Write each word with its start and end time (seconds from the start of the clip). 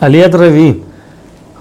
Aliat 0.00 0.34
Revi. 0.34 0.82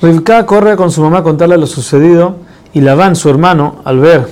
Rivka 0.01 0.45
corre 0.45 0.75
con 0.75 0.91
su 0.91 1.01
mamá 1.01 1.19
a 1.19 1.23
contarle 1.23 1.57
lo 1.57 1.67
sucedido 1.67 2.35
y 2.73 2.81
Labán, 2.81 3.15
su 3.15 3.29
hermano, 3.29 3.75
al 3.85 3.99
ver 3.99 4.27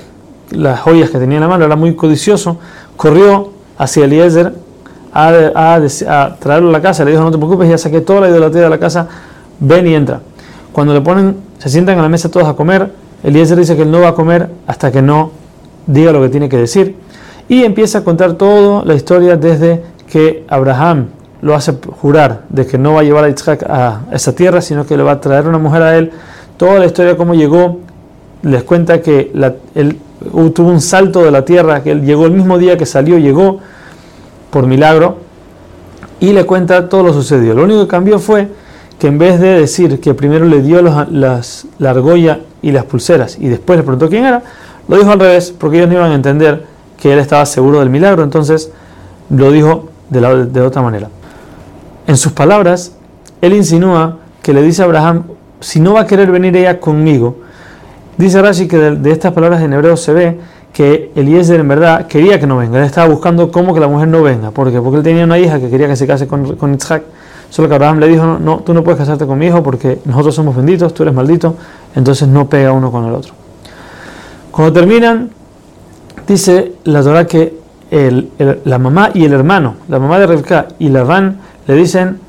las 0.50 0.82
joyas 0.82 1.10
que 1.10 1.18
tenía 1.18 1.38
en 1.38 1.42
la 1.44 1.48
mano, 1.48 1.66
era 1.66 1.76
muy 1.76 1.96
codicioso, 1.96 2.58
corrió 2.98 3.52
hacia 3.78 4.06
Eliezer 4.06 4.54
a, 5.14 5.30
a, 5.56 5.76
a, 5.76 6.36
traerlo 6.36 6.70
a 6.70 6.72
la 6.72 6.82
casa. 6.82 7.06
Le 7.06 7.12
dijo, 7.12 7.24
no 7.24 7.32
te 7.32 7.38
preocupes, 7.38 7.70
ya 7.70 7.78
saqué 7.78 8.02
toda 8.02 8.22
la 8.22 8.30
idolatría 8.30 8.64
de 8.64 8.70
la 8.70 8.80
casa, 8.80 9.08
ven 9.60 9.88
y 9.88 9.96
entra. 9.96 10.22
Cuando 10.74 10.94
le 10.94 11.02
ponen, 11.02 11.38
se 11.60 11.70
sientan 11.70 12.00
a 12.00 12.02
la 12.02 12.10
mesa 12.10 12.30
todos 12.30 12.48
a 12.48 12.54
comer, 12.54 12.92
Eliezer 13.24 13.58
dice 13.58 13.76
que 13.76 13.84
él 13.84 13.92
no 13.92 14.02
va 14.02 14.10
a 14.10 14.16
comer 14.16 14.50
hasta 14.68 14.92
que 14.92 15.02
no 15.02 15.32
diga 15.86 16.12
lo 16.12 16.22
que 16.22 16.30
tiene 16.30 16.50
que 16.50 16.58
decir. 16.58 16.96
Y 17.48 17.64
empieza 17.64 18.00
a 18.00 18.04
contar 18.04 18.34
toda 18.34 18.84
la 18.84 18.94
historia 18.94 19.38
desde 19.38 19.84
que 20.08 20.46
Abraham 20.48 21.08
lo 21.42 21.56
hace 21.56 21.74
jurar 22.00 22.44
de 22.50 22.66
que 22.66 22.78
no 22.78 22.94
va 22.94 23.02
a 23.02 23.04
llevar 23.04 23.24
a 23.26 23.30
Isaac 23.30 23.64
a 23.68 24.02
esa 24.12 24.34
tierra, 24.34 24.62
sino 24.62 24.86
que 24.86 24.96
le 24.96 25.04
va 25.04 25.14
a 25.14 25.22
traer 25.22 25.48
una 25.48 25.58
mujer 25.58 25.82
a 25.82 25.98
él. 25.98 26.12
Toda 26.58 26.80
la 26.80 26.86
historia, 26.86 27.18
cómo 27.18 27.34
llegó, 27.34 27.80
les 28.44 28.64
cuenta 28.64 29.02
que 29.02 29.32
la, 29.34 29.56
él 29.74 29.98
tuvo 30.54 30.70
un 30.70 30.82
salto 30.82 31.24
de 31.24 31.32
la 31.32 31.44
tierra, 31.44 31.82
que 31.82 31.92
él 31.92 32.06
llegó 32.06 32.26
el 32.28 32.32
mismo 32.32 32.58
día 32.58 32.78
que 32.78 32.86
salió, 32.86 33.18
llegó 33.18 33.60
por 34.52 34.68
milagro, 34.68 35.18
y 36.20 36.34
le 36.34 36.46
cuenta 36.46 36.88
todo 36.88 37.04
lo 37.04 37.14
sucedido. 37.14 37.56
Lo 37.56 37.64
único 37.64 37.82
que 37.82 37.88
cambió 37.88 38.20
fue 38.20 38.48
que 39.00 39.08
en 39.08 39.18
vez 39.18 39.40
de 39.40 39.60
decir 39.60 40.00
que 40.00 40.14
primero 40.14 40.46
le 40.46 40.62
dio 40.62 40.84
las, 40.84 41.66
la 41.80 41.90
argolla 41.90 42.42
y 42.62 42.72
las 42.72 42.86
pulseras 42.86 43.40
y 43.40 43.48
después 43.48 43.78
le 43.78 43.84
preguntó 43.84 44.08
quién 44.08 44.26
era, 44.26 44.44
lo 44.88 44.98
dijo 44.98 45.10
al 45.10 45.20
revés, 45.20 45.52
porque 45.58 45.78
ellos 45.78 45.90
no 45.90 45.96
iban 45.96 46.12
a 46.12 46.16
entender 46.16 46.66
que 47.02 47.12
él 47.12 47.18
estaba 47.18 47.48
seguro 47.48 47.80
del 47.80 47.90
milagro, 47.90 48.22
entonces 48.22 48.72
lo 49.32 49.52
dijo 49.52 49.90
de 50.12 50.62
otra 50.62 50.84
manera. 50.84 51.10
En 52.12 52.18
sus 52.18 52.34
palabras, 52.34 52.92
él 53.42 53.54
insinúa 53.54 54.18
que 54.44 54.52
le 54.52 54.62
dice 54.62 54.82
a 54.82 54.86
Abraham, 54.86 55.24
si 55.62 55.80
no 55.80 55.94
va 55.94 56.02
a 56.02 56.06
querer 56.06 56.30
venir 56.30 56.54
ella 56.58 56.78
conmigo, 56.78 57.38
dice 58.18 58.42
Rashi 58.42 58.68
que 58.68 58.78
de, 58.78 59.12
estas 59.12 59.32
palabras 59.32 59.62
en 59.62 59.72
hebreo 59.72 59.96
se 59.96 60.12
ve 60.12 60.38
que 60.74 61.14
Eliezer 61.16 61.62
en 61.62 61.70
verdad 61.70 62.08
quería 62.08 62.38
que 62.38 62.46
no 62.46 62.58
venga, 62.58 62.80
él 62.80 62.84
estaba 62.84 63.08
buscando 63.08 63.50
cómo 63.50 63.74
que 63.74 63.80
la 63.80 63.88
mujer 63.88 64.10
no 64.10 64.22
venga, 64.24 64.52
¿por 64.52 64.70
qué? 64.74 64.82
Porque 64.82 64.98
él 64.98 65.04
tenía 65.04 65.24
una 65.24 65.40
hija 65.40 65.58
que 65.62 65.70
quería 65.70 65.88
que 65.88 65.96
se 65.96 66.06
case 66.06 66.28
con, 66.28 66.58
con 66.58 66.74
Isaac, 66.76 67.04
solo 67.50 67.70
que 67.70 67.76
Abraham 67.76 68.00
le 68.00 68.10
dijo, 68.10 68.26
no, 68.26 68.40
no, 68.40 68.58
tú 68.58 68.74
no 68.74 68.84
puedes 68.84 68.98
casarte 68.98 69.26
con 69.26 69.40
mi 69.40 69.46
hijo 69.46 69.64
porque 69.64 70.00
nosotros 70.04 70.36
somos 70.36 70.54
benditos, 70.54 70.94
tú 70.94 71.04
eres 71.04 71.16
maldito, 71.16 71.56
entonces 71.96 72.28
no 72.28 72.50
pega 72.50 72.74
uno 72.74 72.92
con 72.92 73.06
el 73.06 73.16
otro. 73.16 73.32
Cuando 74.52 74.74
terminan, 74.74 75.30
dice 76.28 76.74
la 76.84 77.02
Torah 77.04 77.26
que 77.26 77.62
la 78.66 78.80
mamá 78.80 79.12
y 79.14 79.24
el 79.24 79.32
hermano, 79.32 79.76
la 79.88 79.98
mamá 79.98 80.20
de 80.20 80.28
Rivka 80.28 80.68
y 80.78 80.90
Labán, 80.90 81.40
le 81.72 81.78
dicen, 81.78 82.20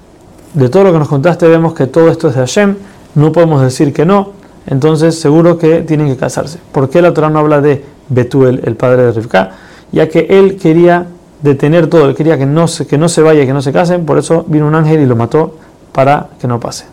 de 0.54 0.68
todo 0.68 0.84
lo 0.84 0.92
que 0.92 1.00
nos 1.00 1.08
contaste 1.08 1.48
vemos 1.48 1.74
que 1.74 1.88
todo 1.88 2.08
esto 2.08 2.28
es 2.28 2.36
de 2.36 2.42
Hashem, 2.42 2.76
no 3.16 3.32
podemos 3.32 3.60
decir 3.60 3.92
que 3.92 4.06
no, 4.06 4.34
entonces 4.68 5.18
seguro 5.18 5.58
que 5.58 5.80
tienen 5.80 6.06
que 6.06 6.16
casarse. 6.16 6.60
¿Por 6.70 6.88
qué 6.88 7.02
la 7.02 7.12
Torah 7.12 7.28
no 7.28 7.40
habla 7.40 7.60
de 7.60 7.84
Betuel, 8.08 8.60
el 8.64 8.76
padre 8.76 9.02
de 9.02 9.10
Rivka? 9.10 9.50
Ya 9.90 10.08
que 10.08 10.28
él 10.30 10.58
quería 10.58 11.06
detener 11.42 11.88
todo, 11.88 12.08
él 12.08 12.14
quería 12.14 12.38
que 12.38 12.46
no, 12.46 12.68
se, 12.68 12.86
que 12.86 12.96
no 12.96 13.08
se 13.08 13.20
vaya, 13.20 13.44
que 13.44 13.52
no 13.52 13.62
se 13.62 13.72
casen, 13.72 14.06
por 14.06 14.16
eso 14.16 14.44
vino 14.46 14.68
un 14.68 14.76
ángel 14.76 15.00
y 15.00 15.06
lo 15.06 15.16
mató 15.16 15.56
para 15.90 16.28
que 16.40 16.46
no 16.46 16.60
pase. 16.60 16.92